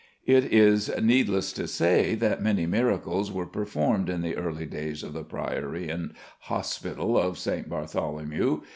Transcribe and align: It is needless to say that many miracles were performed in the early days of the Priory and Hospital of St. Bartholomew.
It 0.25 0.45
is 0.45 0.91
needless 0.99 1.53
to 1.53 1.67
say 1.67 2.15
that 2.15 2.41
many 2.41 2.65
miracles 2.65 3.31
were 3.31 3.45
performed 3.45 4.09
in 4.09 4.23
the 4.23 4.35
early 4.35 4.65
days 4.65 5.03
of 5.03 5.13
the 5.13 5.23
Priory 5.23 5.89
and 5.91 6.13
Hospital 6.39 7.19
of 7.19 7.37
St. 7.37 7.69
Bartholomew. 7.69 8.61